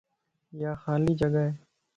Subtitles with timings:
[0.61, 1.53] يا خالي جڳا ائي